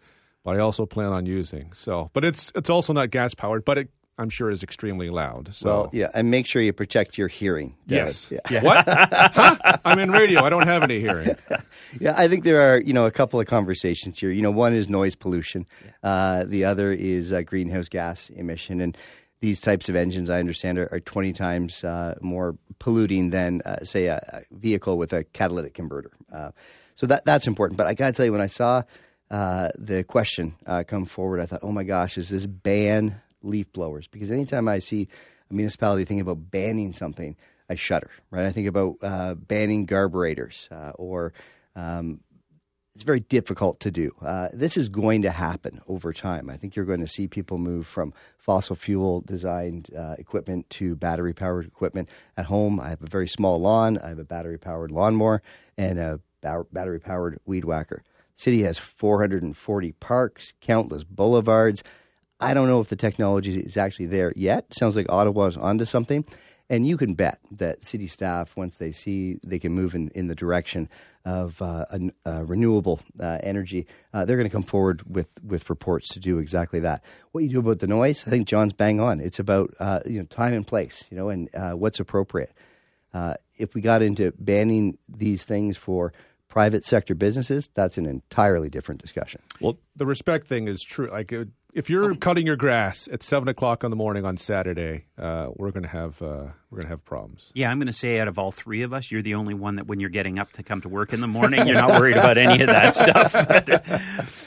but 0.45 0.57
I 0.57 0.61
also 0.61 0.87
plan 0.87 1.13
on 1.13 1.27
using. 1.27 1.73
So, 1.75 2.11
but 2.15 2.25
it's 2.25 2.53
it's 2.55 2.71
also 2.71 2.93
not 2.93 3.11
gas 3.11 3.35
powered, 3.35 3.65
but 3.65 3.77
it 3.79 3.91
I'm 4.21 4.31
sure 4.31 4.51
is 4.51 4.65
extremely 4.65 5.11
loud. 5.11 5.55
So, 5.55 5.67
Well, 5.67 5.91
yeah, 5.93 6.11
and 6.13 6.29
make 6.29 6.45
sure 6.47 6.61
you 6.61 6.73
protect 6.73 7.17
your 7.17 7.29
hearing. 7.29 7.77
Yes, 7.87 8.33
Yeah. 8.51 8.63
What? 8.65 8.85
huh? 8.89 9.57
I'm 9.85 10.01
in 10.01 10.11
radio. 10.11 10.43
I 10.43 10.51
don't 10.51 10.67
have 10.67 10.83
any 10.83 11.01
hearing. 11.01 11.37
Yeah, 12.01 12.15
I 12.17 12.29
think 12.29 12.45
there 12.45 12.61
are 12.61 12.81
you 12.81 12.93
know 12.93 13.07
a 13.07 13.11
couple 13.11 13.41
of 13.41 13.47
conversations 13.47 14.19
here. 14.19 14.31
You 14.31 14.43
know, 14.43 14.51
one 14.51 14.75
is 14.75 14.89
noise 14.89 15.17
pollution, 15.17 15.67
uh, 16.03 16.45
the 16.45 16.65
other 16.65 16.93
is 16.93 17.33
uh, 17.33 17.43
greenhouse 17.43 17.89
gas 17.89 18.29
emission, 18.31 18.81
and 18.81 18.97
these 19.41 19.61
types 19.61 19.89
of 19.89 19.97
engines, 19.97 20.29
I 20.29 20.39
understand, 20.39 20.79
are, 20.79 20.89
are 20.93 21.01
twenty 21.01 21.33
times 21.33 21.83
uh, 21.85 22.17
more 22.21 22.57
polluting 22.79 23.31
than 23.31 23.63
uh, 23.65 23.85
say 23.85 24.07
a, 24.07 24.17
a 24.51 24.55
vehicle 24.55 24.99
with 24.99 25.13
a 25.13 25.25
catalytic 25.25 25.75
converter. 25.75 26.13
So 26.99 27.07
that 27.07 27.25
that's 27.25 27.47
important. 27.47 27.79
But 27.79 27.87
I 27.87 27.95
got 27.95 28.09
to 28.09 28.13
tell 28.13 28.27
you, 28.27 28.33
when 28.33 28.41
I 28.41 28.49
saw 28.49 28.83
uh, 29.31 29.69
the 29.79 30.03
question 30.03 30.57
uh, 30.67 30.83
come 30.85 31.05
forward, 31.05 31.39
I 31.39 31.47
thought, 31.47 31.61
oh 31.63 31.71
my 31.71 31.85
gosh, 31.85 32.19
is 32.19 32.29
this 32.29 32.45
ban 32.45 33.21
leaf 33.41 33.73
blowers? 33.73 34.09
Because 34.09 34.33
anytime 34.33 34.67
I 34.67 34.81
see 34.81 35.07
a 35.49 35.55
municipality 35.55 36.05
thinking 36.05 36.23
about 36.23 36.51
banning 36.51 36.93
something, 36.93 37.37
I 37.71 37.77
shudder, 37.77 38.11
right? 38.33 38.47
I 38.47 38.51
think 38.51 38.67
about 38.67 38.97
uh, 39.01 39.35
banning 39.35 39.87
carburetors 39.87 40.69
uh, 40.73 40.91
or 40.97 41.33
um, 41.77 42.19
it's 42.97 43.05
very 43.05 43.21
difficult 43.21 43.79
to 43.79 43.93
do. 43.93 44.13
Uh, 44.21 44.49
this 44.53 44.77
is 44.77 44.89
going 44.89 45.23
to 45.23 45.31
happen 45.31 45.81
over 45.87 46.13
time. 46.13 46.51
I 46.51 46.57
think 46.57 46.75
you're 46.75 46.85
going 46.85 46.99
to 46.99 47.07
see 47.07 47.29
people 47.29 47.59
move 47.59 47.87
from 47.87 48.13
fossil 48.39 48.75
fuel 48.75 49.21
designed 49.21 49.89
uh, 49.97 50.17
equipment 50.19 50.69
to 50.71 50.97
battery 50.97 51.33
powered 51.33 51.65
equipment. 51.65 52.09
At 52.37 52.47
home, 52.47 52.81
I 52.81 52.89
have 52.89 53.05
a 53.05 53.07
very 53.07 53.29
small 53.29 53.61
lawn. 53.61 53.99
I 53.99 54.09
have 54.09 54.19
a 54.19 54.25
battery 54.25 54.59
powered 54.59 54.91
lawnmower 54.91 55.43
and 55.77 56.01
a 56.01 56.19
battery 56.41 57.01
powered 57.01 57.41
weed 57.45 57.65
whacker. 57.65 58.03
City 58.35 58.63
has 58.63 58.79
440 58.79 59.93
parks, 59.93 60.53
countless 60.61 61.05
boulevards. 61.05 61.83
I 62.41 62.55
don't 62.55 62.69
know 62.69 62.81
if 62.81 62.89
the 62.89 62.97
technology 62.97 63.59
is 63.59 63.77
actually 63.77 64.07
there 64.07 64.33
yet. 64.37 64.73
Sounds 64.73 64.95
like 64.95 65.11
Ottawa's 65.11 65.57
onto 65.57 65.85
something. 65.85 66.25
And 66.71 66.87
you 66.87 66.99
can 66.99 67.15
bet 67.15 67.41
that 67.53 67.83
city 67.83 68.07
staff, 68.07 68.55
once 68.55 68.77
they 68.77 68.93
see 68.93 69.39
they 69.43 69.59
can 69.59 69.73
move 69.73 69.95
in, 69.95 70.11
in 70.15 70.27
the 70.27 70.35
direction 70.35 70.89
of 71.25 71.61
uh, 71.63 71.87
a, 71.91 72.01
a 72.27 72.45
renewable 72.45 73.01
uh, 73.19 73.39
energy, 73.43 73.87
uh, 74.13 74.25
they're 74.25 74.37
going 74.37 74.49
to 74.49 74.53
come 74.53 74.63
forward 74.63 75.03
with, 75.07 75.29
with 75.43 75.71
reports 75.71 76.09
to 76.11 76.21
do 76.21 76.39
exactly 76.39 76.81
that. 76.81 77.03
What 77.33 77.43
you 77.43 77.49
do 77.49 77.61
about 77.61 77.79
the 77.79 77.87
noise, 77.87 78.23
I 78.27 78.31
think 78.31 78.47
John's 78.47 78.75
bang 78.75 79.01
on. 79.01 79.19
It's 79.21 79.39
about 79.39 79.75
uh, 79.81 80.01
you 80.05 80.19
know 80.19 80.27
time 80.27 80.53
and 80.53 80.67
place, 80.67 81.05
you 81.11 81.17
know, 81.17 81.31
and 81.31 81.49
uh, 81.55 81.73
what's 81.73 82.01
appropriate. 82.01 82.53
Uh, 83.15 83.35
if 83.57 83.75
we 83.75 83.81
got 83.81 84.03
into 84.03 84.33
banning 84.39 84.99
these 85.09 85.47
things 85.47 85.79
for 85.79 86.13
private 86.49 86.85
sector 86.85 87.15
businesses, 87.15 87.71
that's 87.75 87.99
an 87.99 88.07
entirely 88.07 88.69
different 88.69 89.01
discussion. 89.01 89.41
Well, 89.61 89.79
the 89.97 90.07
respect 90.07 90.47
thing 90.47 90.69
is 90.69 90.83
true. 90.83 91.11
Like 91.11 91.33
if 91.75 91.91
you're 91.91 92.15
cutting 92.17 92.47
your 92.47 92.57
grass 92.57 93.09
at 93.13 93.23
seven 93.23 93.49
o'clock 93.49 93.85
in 93.85 93.91
the 93.91 93.97
morning 93.97 94.25
on 94.25 94.37
Saturday, 94.37 95.05
uh, 95.19 95.49
we're 95.55 95.71
going 95.71 95.83
to 95.83 95.89
have 95.89 96.21
uh, 96.23 96.49
we're 96.71 96.79
going 96.79 96.83
to 96.83 96.89
have 96.89 97.05
problems. 97.05 97.51
Yeah, 97.55 97.71
I'm 97.71 97.79
going 97.79 97.89
to 97.89 97.93
say 97.93 98.19
out 98.21 98.29
of 98.29 98.39
all 98.39 98.51
three 98.51 98.83
of 98.83 98.93
us, 98.93 99.11
you're 99.11 99.23
the 99.23 99.35
only 99.35 99.55
one 99.55 99.77
that 99.77 99.87
when 99.87 100.01
you're 100.01 100.11
getting 100.11 100.39
up 100.39 100.53
to 100.53 100.63
come 100.63 100.81
to 100.81 100.89
work 100.89 101.13
in 101.13 101.21
the 101.21 101.27
morning, 101.27 101.67
you're 101.67 101.77
not 101.77 102.01
worried 102.01 102.17
about 102.17 102.39
any 102.39 102.63
of 102.63 102.69
that 102.69 102.97
stuff. 102.97 103.33
but, 103.33 103.67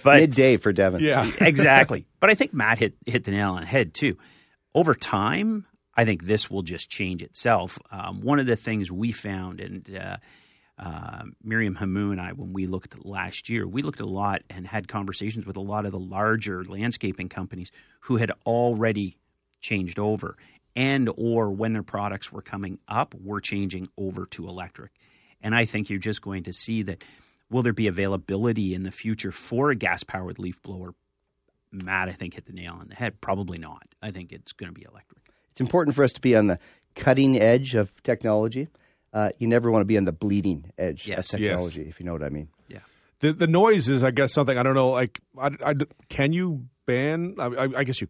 but 0.04 0.20
midday 0.20 0.58
for 0.58 0.74
Devon. 0.74 1.02
Yeah, 1.02 1.30
exactly. 1.42 2.06
But 2.20 2.30
I 2.30 2.36
think 2.36 2.54
Matt 2.54 2.80
hit 2.80 2.96
hit 3.06 3.24
the 3.24 3.32
nail 3.32 3.52
on 3.52 3.62
the 3.62 3.68
head 3.68 3.94
too. 3.94 4.18
Over 4.74 4.96
time, 4.96 5.66
I 5.96 6.06
think 6.06 6.24
this 6.24 6.50
will 6.50 6.64
just 6.64 6.90
change 6.90 7.22
itself. 7.22 7.78
Um, 7.92 8.22
one 8.22 8.40
of 8.40 8.46
the 8.46 8.56
things 8.56 8.92
we 8.92 9.12
found, 9.12 9.60
and 9.60 9.96
uh, 9.96 10.18
uh, 10.82 11.24
Miriam 11.44 11.76
Hamu 11.76 12.12
and 12.12 12.20
I, 12.20 12.32
when 12.32 12.54
we 12.54 12.66
looked 12.66 13.06
last 13.06 13.50
year, 13.50 13.68
we 13.68 13.84
looked 13.84 14.00
a 14.00 14.06
lot 14.06 14.42
and 14.50 14.66
had 14.66 14.88
conversations 14.88 15.46
with 15.46 15.56
a 15.56 15.62
lot 15.62 15.86
of 15.86 15.92
the 15.92 16.00
larger 16.00 16.66
landscaping 16.66 17.30
companies 17.30 17.72
who 18.02 18.18
had 18.18 18.32
already 18.46 19.18
changed 19.62 20.00
over 20.00 20.38
and 20.76 21.08
or 21.18 21.52
when 21.52 21.74
their 21.74 21.84
products 21.84 22.32
were 22.32 22.42
coming 22.42 22.80
up 22.88 23.14
were 23.14 23.40
changing 23.40 23.90
over 23.96 24.26
to 24.26 24.48
electric. 24.48 24.92
And 25.42 25.54
I 25.54 25.66
think 25.66 25.90
you're 25.90 26.00
just 26.00 26.22
going 26.22 26.44
to 26.44 26.54
see 26.54 26.82
that 26.84 27.04
will 27.52 27.62
there 27.62 27.74
be 27.74 27.88
availability 27.88 28.74
in 28.74 28.82
the 28.82 28.92
future 28.92 29.32
for 29.32 29.70
a 29.70 29.76
gas 29.76 30.04
powered 30.04 30.40
leaf 30.40 30.62
blower? 30.64 30.96
Matt, 31.72 32.10
I 32.10 32.14
think 32.14 32.34
hit 32.34 32.46
the 32.46 32.54
nail 32.54 32.78
on 32.80 32.88
the 32.88 32.96
head. 32.96 33.22
Probably 33.22 33.60
not. 33.60 33.84
I 34.02 34.10
think 34.10 34.32
it's 34.32 34.52
going 34.52 34.74
to 34.74 34.78
be 34.78 34.86
electric. 34.86 35.22
It's 35.52 35.62
important 35.62 35.96
for 35.96 36.04
us 36.04 36.14
to 36.14 36.22
be 36.22 36.36
on 36.36 36.48
the 36.48 36.60
cutting 36.96 37.40
edge 37.40 37.76
of 37.76 38.02
technology 38.04 38.68
uh, 39.14 39.30
you 39.40 39.48
never 39.48 39.72
want 39.72 39.82
to 39.82 39.86
be 39.86 39.98
on 39.98 40.06
the 40.06 40.12
bleeding 40.12 40.72
edge 40.78 41.08
yes. 41.08 41.34
of 41.34 41.40
technology, 41.40 41.82
yes. 41.82 41.90
if 41.90 42.00
you 42.00 42.06
know 42.06 42.14
what 42.14 42.24
I 42.24 42.30
mean. 42.30 42.48
Yeah. 42.68 42.80
The 43.20 43.34
the 43.34 43.48
noise 43.48 43.90
is, 43.90 44.04
I 44.04 44.12
guess, 44.12 44.34
something 44.34 44.58
I 44.58 44.64
don't 44.64 44.76
know. 44.76 44.90
Like, 44.90 45.20
I, 45.40 45.52
I, 45.66 45.76
can 46.10 46.34
you 46.34 46.66
ban? 46.86 47.36
I, 47.40 47.70
I 47.76 47.84
guess 47.84 48.02
you, 48.02 48.08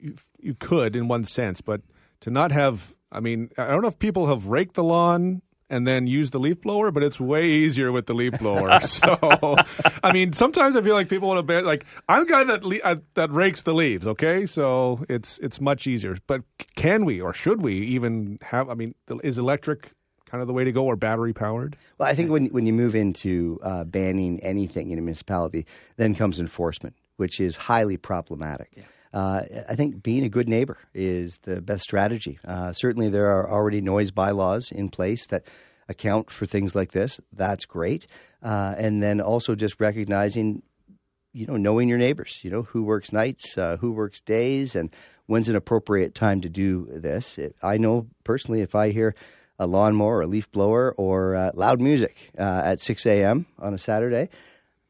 you 0.00 0.14
you 0.38 0.54
could 0.54 0.96
in 0.96 1.08
one 1.08 1.24
sense, 1.24 1.60
but 1.60 1.82
to 2.20 2.30
not 2.30 2.52
have. 2.52 2.94
I 3.12 3.18
mean, 3.20 3.50
I 3.58 3.66
don't 3.66 3.82
know 3.82 3.88
if 3.88 3.98
people 3.98 4.26
have 4.26 4.46
raked 4.46 4.74
the 4.74 4.84
lawn 4.84 5.42
and 5.68 5.86
then 5.86 6.06
use 6.06 6.30
the 6.30 6.38
leaf 6.38 6.60
blower, 6.60 6.90
but 6.90 7.02
it's 7.02 7.18
way 7.18 7.46
easier 7.46 7.92
with 7.92 8.06
the 8.06 8.12
leaf 8.12 8.38
blower. 8.38 8.80
so, 8.84 9.56
I 10.02 10.12
mean, 10.12 10.32
sometimes 10.32 10.76
I 10.76 10.82
feel 10.82 10.94
like 10.94 11.08
people 11.08 11.28
want 11.28 11.38
to 11.38 11.42
ban. 11.42 11.64
Like, 11.64 11.86
I'm 12.08 12.24
the 12.24 12.30
guy 12.30 12.44
that 12.44 12.64
le- 12.64 12.80
uh, 12.84 12.96
that 13.14 13.32
rakes 13.32 13.62
the 13.62 13.72
leaves. 13.72 14.06
Okay, 14.06 14.46
so 14.46 15.04
it's 15.08 15.38
it's 15.38 15.60
much 15.60 15.86
easier. 15.86 16.16
But 16.26 16.42
can 16.74 17.04
we 17.04 17.20
or 17.20 17.32
should 17.32 17.62
we 17.62 17.74
even 17.78 18.38
have? 18.42 18.68
I 18.68 18.74
mean, 18.74 18.94
is 19.22 19.38
electric 19.38 19.92
kind 20.30 20.40
of 20.40 20.46
the 20.46 20.54
way 20.54 20.64
to 20.64 20.72
go, 20.72 20.84
or 20.84 20.96
battery 20.96 21.32
powered? 21.32 21.76
Well, 21.98 22.08
I 22.08 22.14
think 22.14 22.30
when 22.30 22.46
when 22.46 22.66
you 22.66 22.72
move 22.72 22.94
into 22.94 23.58
uh, 23.62 23.84
banning 23.84 24.40
anything 24.40 24.90
in 24.90 24.98
a 24.98 25.02
municipality, 25.02 25.66
then 25.96 26.14
comes 26.14 26.38
enforcement, 26.38 26.94
which 27.16 27.40
is 27.40 27.56
highly 27.56 27.96
problematic. 27.96 28.70
Yeah. 28.76 28.84
Uh, 29.12 29.42
I 29.68 29.74
think 29.74 30.04
being 30.04 30.24
a 30.24 30.28
good 30.28 30.48
neighbor 30.48 30.78
is 30.94 31.38
the 31.42 31.60
best 31.60 31.82
strategy. 31.82 32.38
Uh, 32.46 32.72
certainly, 32.72 33.08
there 33.08 33.30
are 33.32 33.50
already 33.50 33.80
noise 33.80 34.12
bylaws 34.12 34.70
in 34.70 34.88
place 34.88 35.26
that 35.26 35.44
account 35.88 36.30
for 36.30 36.46
things 36.46 36.76
like 36.76 36.92
this. 36.92 37.20
That's 37.32 37.64
great. 37.64 38.06
Uh, 38.40 38.76
and 38.78 39.02
then 39.02 39.20
also 39.20 39.56
just 39.56 39.80
recognizing, 39.80 40.62
you 41.32 41.46
know, 41.46 41.56
knowing 41.56 41.88
your 41.88 41.98
neighbors, 41.98 42.40
you 42.44 42.50
know, 42.50 42.62
who 42.62 42.84
works 42.84 43.12
nights, 43.12 43.58
uh, 43.58 43.76
who 43.78 43.90
works 43.90 44.20
days, 44.20 44.76
and 44.76 44.94
when's 45.26 45.48
an 45.48 45.56
appropriate 45.56 46.14
time 46.14 46.40
to 46.42 46.48
do 46.48 46.86
this. 46.92 47.36
It, 47.36 47.56
I 47.62 47.78
know 47.78 48.06
personally 48.22 48.60
if 48.60 48.76
I 48.76 48.90
hear 48.90 49.16
a 49.60 49.66
lawnmower 49.66 50.16
or 50.16 50.22
a 50.22 50.26
leaf 50.26 50.50
blower 50.50 50.92
or 50.96 51.36
uh, 51.36 51.50
loud 51.54 51.80
music 51.80 52.16
uh, 52.38 52.62
at 52.64 52.80
6 52.80 53.06
a.m. 53.06 53.46
on 53.58 53.74
a 53.74 53.78
Saturday, 53.78 54.30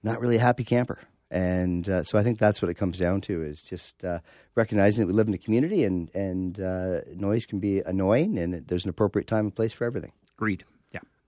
not 0.03 0.21
really 0.21 0.37
a 0.37 0.41
happy 0.41 0.65
camper. 0.65 0.99
And 1.31 1.89
uh, 1.89 2.03
so 2.05 2.19
I 2.19 2.23
think 2.23 2.39
that's 2.39 2.63
what 2.63 2.71
it 2.71 2.75
comes 2.75 2.99
down 2.99 3.21
to 3.23 3.43
is 3.43 3.63
just 3.63 4.05
uh, 4.05 4.21
recognizing 4.55 5.05
that 5.05 5.13
we 5.13 5.17
live 5.17 5.29
in 5.29 5.35
a 5.35 5.39
community 5.39 5.85
and, 5.85 6.09
and 6.15 6.59
uh, 6.59 7.01
noise 7.15 7.47
can 7.47 7.59
be 7.59 7.81
annoying 7.81 8.39
and 8.39 8.67
there's 8.67 8.85
an 8.85 8.91
appropriate 8.91 9.27
time 9.27 9.47
and 9.47 9.55
place 9.55 9.73
for 9.73 9.85
everything. 9.85 10.13
Agreed. 10.37 10.65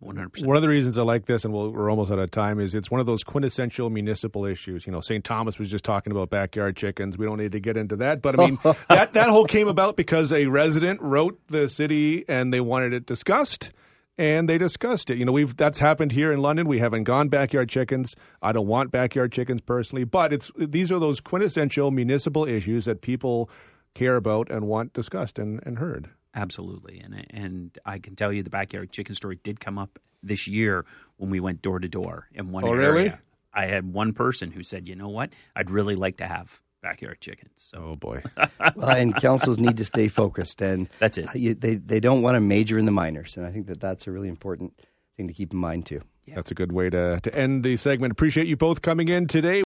100%. 0.02 0.44
One 0.44 0.56
of 0.56 0.62
the 0.62 0.68
reasons 0.68 0.98
I 0.98 1.02
like 1.02 1.26
this, 1.26 1.44
and 1.44 1.54
we 1.54 1.60
are 1.60 1.88
almost 1.88 2.10
out 2.10 2.18
of 2.18 2.30
time, 2.30 2.58
is 2.58 2.74
it's 2.74 2.90
one 2.90 3.00
of 3.00 3.06
those 3.06 3.22
quintessential 3.22 3.88
municipal 3.88 4.44
issues. 4.44 4.86
You 4.86 4.92
know, 4.92 5.00
St. 5.00 5.24
Thomas 5.24 5.58
was 5.58 5.70
just 5.70 5.84
talking 5.84 6.10
about 6.10 6.30
backyard 6.30 6.76
chickens. 6.76 7.16
We 7.16 7.26
don't 7.26 7.38
need 7.38 7.52
to 7.52 7.60
get 7.60 7.76
into 7.76 7.96
that, 7.96 8.20
but 8.20 8.38
I 8.38 8.46
mean, 8.46 8.58
that 8.88 9.12
that 9.12 9.28
whole 9.28 9.46
came 9.46 9.68
about 9.68 9.96
because 9.96 10.32
a 10.32 10.46
resident 10.46 11.00
wrote 11.00 11.40
the 11.48 11.68
city 11.68 12.24
and 12.28 12.52
they 12.52 12.60
wanted 12.60 12.92
it 12.92 13.06
discussed, 13.06 13.70
and 14.18 14.48
they 14.48 14.58
discussed 14.58 15.10
it. 15.10 15.18
You 15.18 15.24
know, 15.24 15.32
we've 15.32 15.56
that's 15.56 15.78
happened 15.78 16.12
here 16.12 16.32
in 16.32 16.40
London. 16.40 16.66
We 16.66 16.80
haven't 16.80 17.04
gone 17.04 17.28
backyard 17.28 17.68
chickens. 17.68 18.14
I 18.42 18.52
don't 18.52 18.66
want 18.66 18.90
backyard 18.90 19.32
chickens 19.32 19.60
personally, 19.60 20.04
but 20.04 20.32
it's 20.32 20.50
these 20.56 20.90
are 20.90 20.98
those 20.98 21.20
quintessential 21.20 21.90
municipal 21.90 22.44
issues 22.44 22.86
that 22.86 23.02
people 23.02 23.48
care 23.94 24.16
about 24.16 24.50
and 24.50 24.66
want 24.66 24.92
discussed 24.94 25.38
and, 25.38 25.60
and 25.64 25.78
heard. 25.78 26.10
Absolutely, 26.34 27.00
and 27.00 27.26
and 27.30 27.78
I 27.84 27.98
can 27.98 28.16
tell 28.16 28.32
you 28.32 28.42
the 28.42 28.50
backyard 28.50 28.90
chicken 28.90 29.14
story 29.14 29.38
did 29.42 29.60
come 29.60 29.78
up 29.78 29.98
this 30.22 30.46
year 30.46 30.86
when 31.16 31.30
we 31.30 31.40
went 31.40 31.62
door 31.62 31.78
to 31.78 31.88
door 31.88 32.28
in 32.32 32.50
one 32.52 32.64
oh, 32.64 32.72
area. 32.72 32.92
Really? 32.92 33.12
I 33.52 33.66
had 33.66 33.92
one 33.92 34.14
person 34.14 34.50
who 34.50 34.62
said, 34.62 34.88
"You 34.88 34.96
know 34.96 35.08
what? 35.08 35.30
I'd 35.54 35.70
really 35.70 35.94
like 35.94 36.16
to 36.18 36.26
have 36.26 36.62
backyard 36.80 37.20
chickens." 37.20 37.52
So. 37.56 37.78
Oh 37.78 37.96
boy! 37.96 38.22
well, 38.76 38.90
and 38.90 39.14
councils 39.14 39.58
need 39.58 39.76
to 39.76 39.84
stay 39.84 40.08
focused, 40.08 40.62
and 40.62 40.88
that's 40.98 41.18
it. 41.18 41.28
You, 41.34 41.54
they 41.54 41.74
they 41.74 42.00
don't 42.00 42.22
want 42.22 42.36
to 42.36 42.40
major 42.40 42.78
in 42.78 42.86
the 42.86 42.92
minors, 42.92 43.36
and 43.36 43.44
I 43.44 43.50
think 43.50 43.66
that 43.66 43.80
that's 43.80 44.06
a 44.06 44.10
really 44.10 44.28
important 44.28 44.72
thing 45.16 45.28
to 45.28 45.34
keep 45.34 45.52
in 45.52 45.58
mind 45.58 45.84
too. 45.84 46.00
Yeah. 46.24 46.36
That's 46.36 46.50
a 46.50 46.54
good 46.54 46.72
way 46.72 46.88
to 46.88 47.20
to 47.20 47.34
end 47.34 47.62
the 47.62 47.76
segment. 47.76 48.12
Appreciate 48.12 48.46
you 48.46 48.56
both 48.56 48.80
coming 48.80 49.08
in 49.08 49.26
today. 49.26 49.60